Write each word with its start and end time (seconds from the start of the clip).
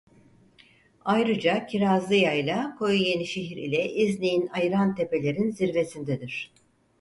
Ayrıca 1.05 1.65
kirazlıyayla 1.65 2.75
koyu 2.75 2.97
yenişehir 3.01 3.57
ile 3.57 3.93
iznik'in 3.93 4.47
ayıran 4.53 4.95
tepelerin 4.95 5.51
zirvesindedir. 5.51 6.53